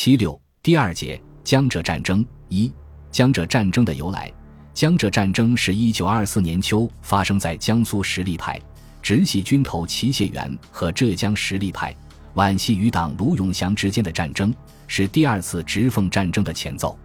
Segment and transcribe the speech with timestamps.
[0.00, 2.72] 七六第二节江浙战争一
[3.10, 4.32] 江浙战争的由来。
[4.72, 8.60] 江浙战争是一九二四年秋发生在江苏实力派
[9.02, 11.92] 直系军头齐燮元和浙江实力派
[12.34, 14.54] 皖系余党卢永祥之间的战争，
[14.86, 16.96] 是第二次直奉战争的前奏。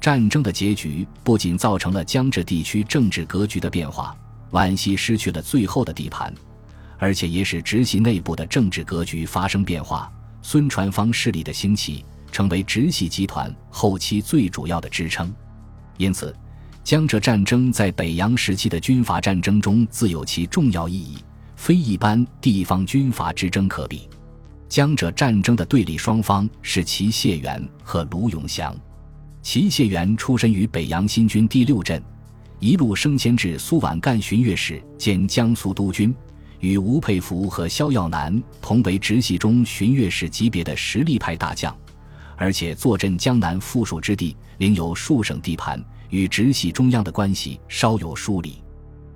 [0.00, 4.16] 战争的结局不仅造成了江浙地区政治格局的变化，
[4.50, 6.32] 皖系失去了最后的地盘，
[6.96, 10.10] 而且也使直系内部的政治格局发生变化。
[10.40, 15.32] 孙传芳势力的兴起，成为直系集团后期最主要的支撑。
[15.96, 16.34] 因此，
[16.82, 21.18] 江浙战争在北洋时期的军阀战争中自有其重要意义，
[21.56, 24.08] 非一般地方军阀之争可比。
[24.68, 28.74] 江浙战争的对立双方是齐燮元和卢永祥。
[29.42, 32.02] 齐燮元出身于北洋新军第六镇，
[32.60, 36.14] 一路升迁至苏皖赣巡阅使兼江苏督军，
[36.60, 41.76] 与吴佩孚和萧耀南同为直系中巡阅使级别的实力派大将，
[42.40, 48.56] 而且坐镇江南富庶之地，领有数省地盘，与直系中央的关系稍有疏离。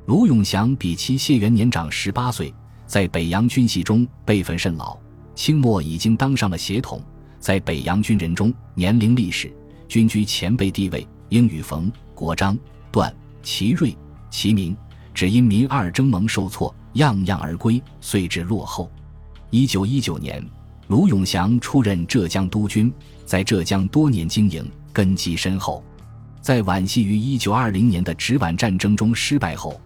[0.04, 2.52] 卢永祥比其谢元年长十八岁，
[2.86, 4.98] 在北洋军系中辈分甚老，
[5.34, 7.02] 清末已经当上了协统，
[7.40, 9.50] 在北洋军人中年龄历史。
[9.88, 12.58] 均居前辈地位，应与冯、国璋、
[12.92, 13.96] 段、齐瑞、
[14.28, 14.76] 齐明，
[15.14, 18.90] 只因民二争盟受挫，样样而归，遂至落后。
[19.48, 20.44] 一九一九年，
[20.94, 22.92] 卢永祥出任浙江督军，
[23.24, 25.82] 在浙江多年经营，根基深厚。
[26.40, 29.80] 在皖系于一九二零年的直皖战争中失败后，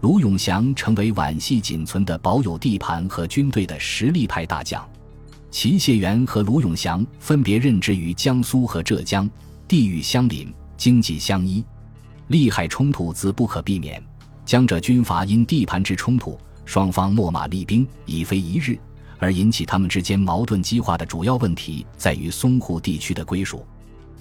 [0.00, 4.82] 卢永祥成为皖系仅存的保有地盘和军队的实力派大将。
[5.50, 9.28] 齐燮元和卢永祥分别任职于江苏和浙江。
[9.68, 11.62] 地域相邻，经济相依，
[12.28, 14.02] 利害冲突自不可避免。
[14.46, 18.78] 江浙军阀因地盘之冲突，双方秣马厉兵已非一日，
[19.24, 23.64] 而引起他们之间矛盾激化的主要问题在于淞沪地区的归属。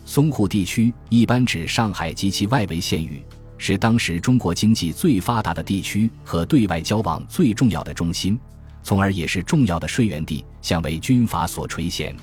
[0.07, 3.21] 淞沪地区一般指上海及其外围县域，
[3.57, 8.39] 是当时中国经济最发达的地区和对外交往最重要的中心，
[8.81, 12.15] 从而也是重要的税源地，向为军阀所垂涎。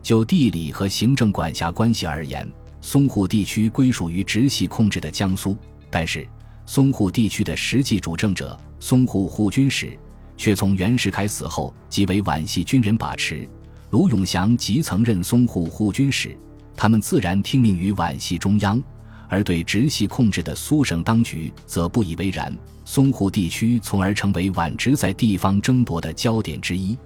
[0.00, 2.48] 就地理和行政管辖关系而言，
[2.80, 5.56] 淞沪地区归属于直系控制的江苏，
[5.90, 6.24] 但是
[6.68, 9.98] 淞沪地区的实际主政者淞沪护军使
[10.36, 13.48] 却从袁世凯死后即为皖系军人把持。
[13.90, 16.36] 卢永祥即曾任淞沪护军使，
[16.76, 18.82] 他们自然听命于皖系中央，
[19.28, 22.56] 而对直系控制的苏省当局则不以为然。
[22.86, 26.98] 淞沪地区从而成为皖直在地方争夺的焦点之一。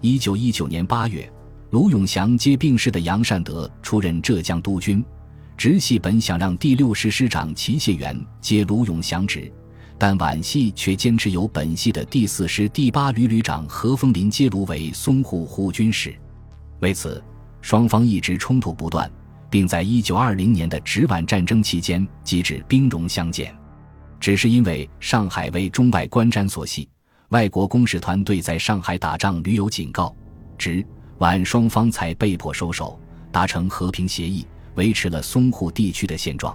[0.00, 1.30] 一九一九年八月。
[1.70, 5.04] 卢永祥接病逝的杨善德出任浙江督军，
[5.56, 9.52] 直系本想让第六师师长齐燮元接卢永祥职，
[10.06, 16.14] 但皖系却坚持由本系的第四师第八旅旅长何丰林接卢为淞沪护军使。
[16.80, 17.24] 为此，
[17.62, 19.10] 双方一直冲突不断，
[19.48, 23.56] 并在一九二零年的直皖战争期间机制兵戎相见。
[24.20, 26.86] 只是因为上海为中外观瞻所系，
[27.30, 30.14] 外国公使团队在上海打仗屡有警告，
[30.58, 30.84] 直。
[31.16, 33.00] 皖双方才被迫收手，
[33.32, 36.54] 达成和平协议，维持了淞沪地区的现状。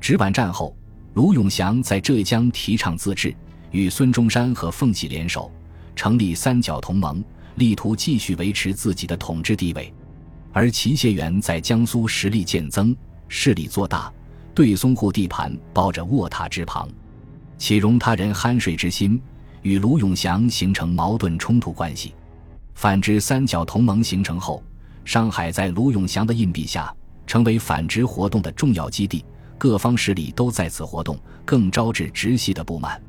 [0.00, 0.76] 直皖战后，
[1.16, 3.34] 卢永祥在浙江提倡自治，
[3.70, 5.50] 与孙中山和奉系联手，
[5.94, 9.90] 成立三角同盟，力图继续维持自己的统治地位。
[10.52, 12.94] 而齐燮元在江苏实力渐增，
[13.28, 14.12] 势力做大，
[14.54, 16.86] 对淞沪地盘抱着卧榻之旁，
[17.56, 19.18] 岂容他人酣睡之心，
[19.62, 22.14] 与卢永祥形成矛盾冲突关系。
[22.74, 24.62] 反之，三角同盟形成后，
[25.02, 26.94] 上海在卢永祥的印笔下
[27.26, 29.24] 成为反直活动的重要基地，
[29.58, 33.00] 各方势力都在此活动，更招致直系的不满。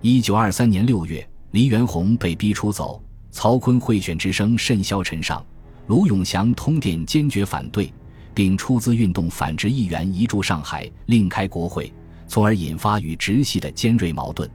[0.00, 5.44] 一九二三年六月，黎元洪被逼出走，曹锟贿选之声甚嚣尘上，
[5.86, 7.92] 卢永祥通电坚决反对，
[8.34, 11.92] 并出资运动反直议员移驻上海，另开国会，
[12.26, 14.50] 从而引发与直系的尖锐矛盾。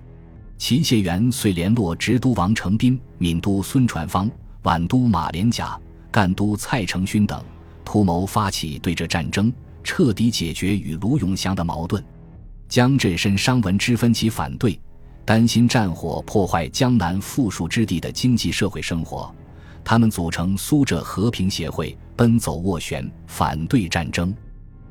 [0.58, 4.30] 齐燮元遂联络直督王承斌、闽都孙传芳。
[4.62, 5.80] 皖都马连甲、
[6.12, 7.42] 赣都蔡成勋等，
[7.86, 9.52] 图谋发起对浙战争，
[9.84, 12.04] 彻底解决与卢永祥的矛盾。
[12.68, 14.80] 江浙深商闻之分歧反对，
[15.26, 19.34] 担心战火破坏江南富庶之地的经济社会生活，
[19.84, 24.32] 他们组成苏浙和平协会，奔走斡旋，反对战争。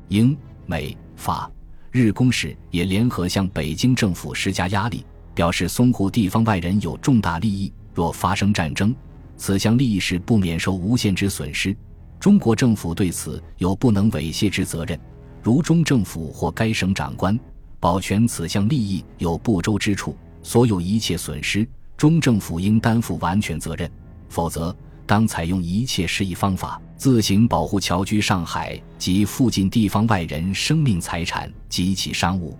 [0.09, 1.49] 英、美、法、
[1.91, 8.93] 日公使也联合向北京政府施加压力，表示淞沪地方外人有重大利益，若发生战争。
[9.37, 11.73] 此项利益是不免受无限之损失，
[12.19, 14.99] 中国政府对此有不能猥亵之责任。
[15.41, 17.39] 如中政府或该省长官
[17.79, 23.89] 保全此项利益有不周之处，所有一切损失，中政府应担负完全责任。
[24.27, 24.75] 否则，
[25.05, 32.57] 当采用一切适宜方法，自行保护侨居上海及附近地方外人生命财产及其商务。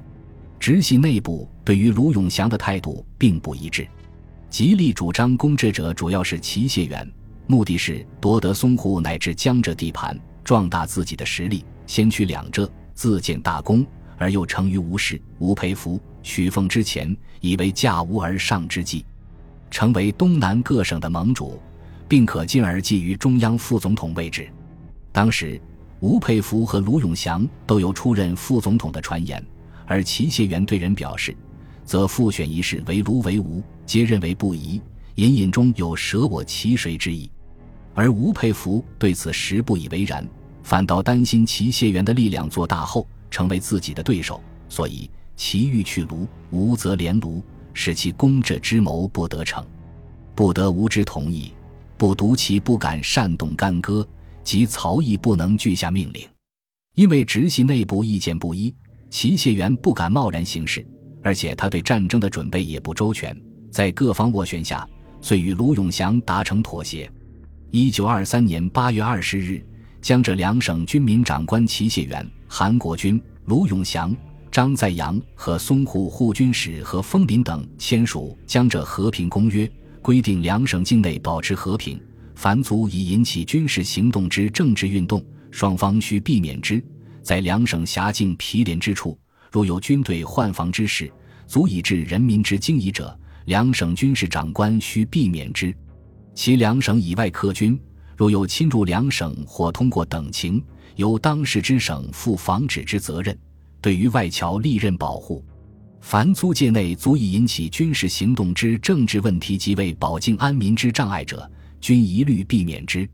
[0.58, 3.86] 直系内部对于卢永祥的态度并不一致，
[4.50, 7.10] 极力主张攻浙者主要是祁谢元，
[7.50, 13.84] 目的是夺得淞沪乃至江浙地盘，壮大自己的实力，先取两浙，自建大功，
[14.20, 19.04] 而又成于吴氏、吴佩孚、许凤之前，以为驾吴而上之计，
[19.72, 21.60] 成为东南各省的盟主。
[22.10, 24.50] 并可进而觊觎中央副总统位置。
[25.12, 25.62] 当时，
[26.00, 29.46] 吴佩孚和卢永祥都有出任副总统的传言，
[29.86, 31.38] 而齐协元对人表示，
[31.86, 34.82] 则复选一事为卢为吴，皆认为不宜，
[35.16, 37.30] 隐隐中有舍我其谁之意。
[38.00, 40.26] 而吴佩孚对此实不以为然，
[40.64, 47.44] 反倒担心齐谢元的力量做大后成为自己的对手，所以齐欲去卢，吴则连卢，
[47.74, 49.62] 使其攻者之谋不得逞，
[50.34, 51.52] 不得吴之同意。
[51.98, 54.08] 不独其不敢擅动干戈，
[54.46, 56.26] 即曹毅不能拒下命令，
[56.96, 58.74] 因为直系内部意见不一，
[59.10, 60.88] 齐谢元不敢贸然行事，
[61.22, 63.38] 而且他对战争的准备也不周全，
[63.70, 64.88] 在各方斡旋下，
[65.20, 67.12] 遂与卢永祥达成妥协。
[67.72, 69.64] 一九二三年八月二十日，
[70.02, 74.16] 江浙两省军民长官祁谢元、韩国军、卢永祥、
[74.52, 79.68] 张在阳和淞沪护军使何丰林等签署《江浙和平公约》。
[80.02, 82.02] 规定两省境内保持和平，
[82.34, 86.84] 凡足以引起军事行动之政治运动，双方需避免之。
[87.22, 89.16] 在两省辖境毗连之处，
[89.52, 91.12] 若有军队换防之事，
[91.46, 93.16] 足以致人民之惊疑者，
[93.46, 95.72] 两省军事长官需避免之。
[96.40, 97.78] 其两省以外客军，
[98.16, 100.64] 若有侵入两省或通过等情，
[100.96, 103.38] 由当事之省负防止之责任。
[103.82, 105.44] 对于外侨利刃保护。
[106.00, 111.52] 凡租界内足以引起军事行动之政治问题及为保境安民之障碍者，
[111.82, 113.06] 均一律避免之。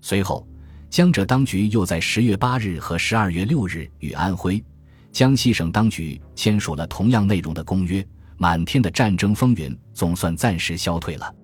[0.00, 0.48] 随后，
[0.88, 4.64] 江浙当局又在十月八日和十二月六日与安徽、
[5.10, 8.02] 江西省当局签署了同样内容的公约，
[8.38, 11.34] 满天的战争风云总算暂时消退了。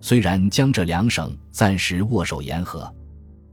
[0.00, 2.92] 虽然江浙两省暂时握手言和，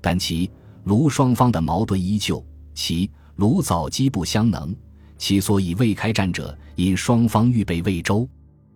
[0.02, 0.50] 但其
[0.86, 4.76] 卢双方的矛盾依旧，其卢早机不相能。
[5.18, 8.30] 其所以未开战者，因双方预备未周。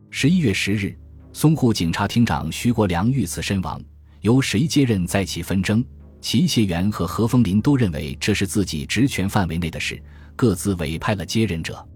[0.09, 0.97] 十一月十日，
[1.33, 3.79] 淞沪警察厅长徐国良遇刺身亡，
[4.21, 5.85] 由谁接任再起纷争。
[6.19, 10.01] 祁谢元和何丰林都认为这是自己职权范围内的事，
[10.35, 11.87] 各自委派了接任者。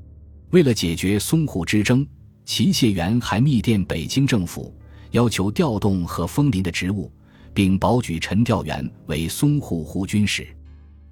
[0.51, 2.07] 为了解决淞沪之争，
[2.45, 4.73] 祁谢元还密电北京政府，
[5.15, 7.09] 要求调动何丰林的职务，
[7.53, 10.45] 并保举陈调元为淞沪护军使。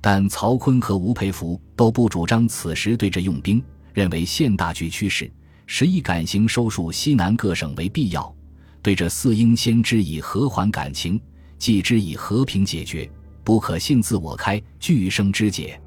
[0.02, 3.64] 但曹锟和吴佩孚都不主张此时对着用兵，
[3.94, 5.32] 认为现大局趋势，
[5.66, 8.36] 实以感行收束西南各省为必要。
[8.82, 11.18] 对着四应先知以和缓感情，
[11.58, 13.10] 继之以和平解决，
[13.42, 15.80] 不可信自我开，俱生之解。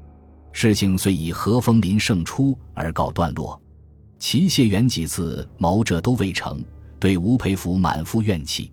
[0.51, 3.61] 事情虽以何风林胜出而告段落，
[4.17, 6.65] 齐谢元几次谋者都未成，
[6.99, 8.71] 对吴佩孚满腹怨气。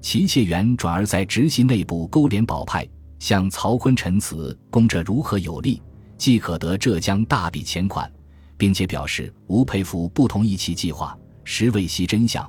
[0.00, 2.88] 齐谢元转而在直系内部勾连保派。
[3.18, 5.82] 向曹锟陈词，攻者如何有利，
[6.16, 8.08] 即可得浙江大笔钱款，
[8.56, 12.48] 并且表示吴佩孚不同意其计划，实未悉真相。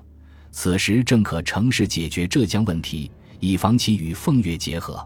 [0.51, 5.03] 此时正可乘势解决浙江问题，以防其与奉粤结合。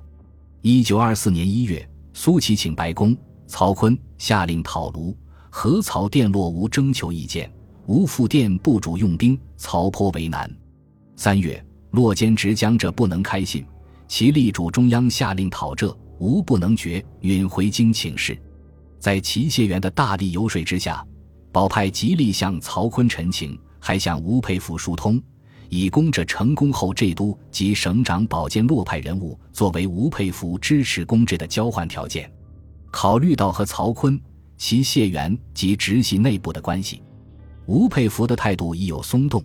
[0.62, 3.16] 一九二四年一月，苏启请白宫，
[3.48, 5.18] 曹锟下令讨卢，
[5.50, 7.50] 何曹电落吴征求意见，
[7.86, 10.50] 吴复殿不主用兵，曹颇为难。
[11.18, 13.66] 三月，洛坚直江者不能开信。
[14.08, 18.38] 其力主中央下令讨浙，无不能决，允回京请示。
[19.00, 21.06] 在祁谢元的大力游说之下，
[21.52, 25.22] 保派极力向曹锟陈情，还向吴佩孚疏通，
[25.68, 32.32] 以攻者成功后浙都及省长保荐洛派人物作为吴佩孚支持攻浙的交换条件。
[32.92, 34.20] 考虑到和曹锟、
[34.58, 37.02] 祁谢元及直系内部的关系，
[37.66, 39.44] 吴佩孚的态度已有松动，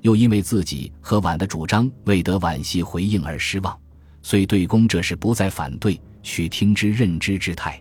[0.00, 3.78] 又因为自己和皖的主张未得皖系回应而失望。
[4.22, 7.80] 遂对公这事不再反对，取听之任之之态。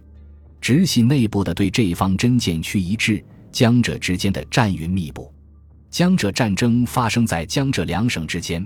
[0.61, 5.33] 直系内部的对这一方针渐趋一致，江浙之间的战云密布。
[5.89, 8.65] 江浙战争发生在江浙两省之间，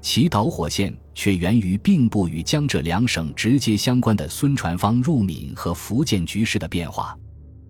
[0.00, 7.18] 其导火线却源于并不与江浙两省直接相关的孙传芳入闽和福建局势的变化。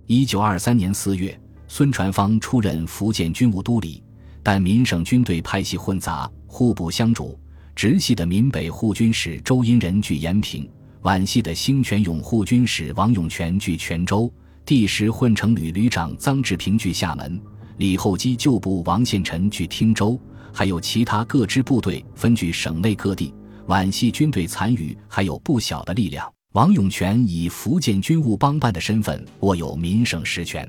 [0.07, 1.41] 一九二三年四月，
[1.73, 4.03] 孙传芳出任福建军务都理，
[4.43, 7.39] 但闽省军队派系混杂，互不相主。
[7.77, 10.69] 直系的闽北护军使周荫人据延平，
[11.03, 14.29] 皖系的兴泉勇护军使王永全据泉州，
[14.67, 17.41] 第十混成旅旅长臧志平据厦门，
[17.77, 20.21] 李厚基旧部王献臣据汀州，
[20.53, 23.33] 还有其他各支部队分据省内各地。
[23.67, 26.29] 皖系军队残余还有不小的力量。
[26.55, 30.69] 王永泉以福建军务帮办的身份握有闽省实权。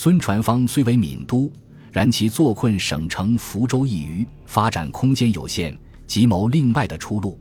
[0.00, 1.50] 孙传芳虽为闽都，
[1.90, 5.76] 然其坐困省城福州一隅，发展空间有限，
[6.06, 7.36] 急谋另外的出路。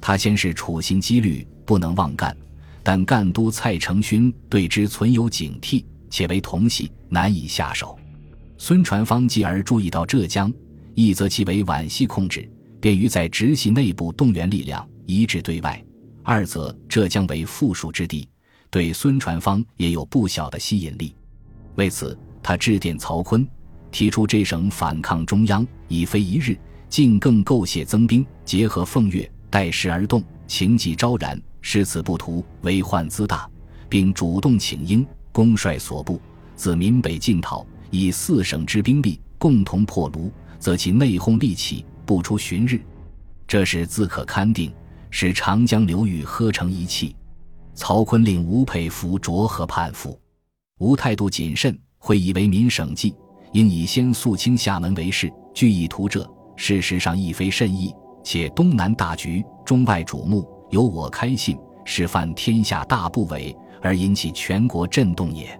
[0.00, 2.36] 他先是处心积虑，不能妄干，
[2.82, 7.96] 但赣督蔡成勋对之存有警惕，且为同系，难以下手。
[8.58, 10.52] 孙传芳继而注意到浙江，
[10.96, 15.80] 一则其为皖系控制，便于在直系内部动员力量，一致对外。
[16.24, 18.28] 二则浙江为富庶之地，
[18.70, 21.14] 对孙传芳也有不小的吸引力。
[21.74, 23.46] 为此，他致电曹锟，
[23.90, 26.56] 提出这省反抗中央已非一日，
[26.88, 33.48] 竟更构械增兵，结合奉粤，待时而动，情急昭然，使此不图为患资大，
[33.88, 36.20] 并主动请缨，公率所部
[36.56, 42.80] 自闽北进讨，以四省之兵力共同破卢，则其内讧力起，不出旬日。
[43.46, 44.72] 这是自可勘定。
[45.14, 47.14] 使长江流域喝成一气。
[47.74, 50.18] 曹锟令吴佩孚着河叛附，
[50.78, 53.14] 吴态度谨慎，会以为民省计，
[53.52, 56.28] 应以先肃清厦门为事，据以图浙。
[56.56, 65.58] 事实上亦非甚易，且东南大局，中外瞩目，由我开信，是犯天下大不韪，而引起全国震动也。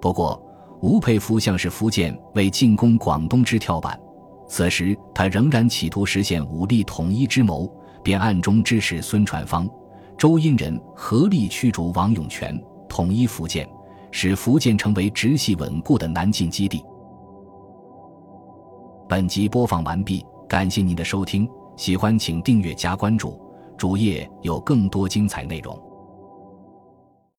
[0.00, 0.40] 不过，
[0.80, 3.98] 吴佩孚像是福建为进攻广东之跳板，
[4.48, 7.70] 此时他仍然企图实现武力统一之谋。
[8.04, 9.68] 便暗中支持孙传芳、
[10.18, 13.64] 周荫人合力驱逐王永泉，统一福建，
[14.12, 16.84] 使福建成为直系稳固的南进基地。
[19.08, 23.40] 本集播放完毕，感谢您的收听，喜欢请订阅加关注，
[23.76, 25.76] 主页有更多精彩内容。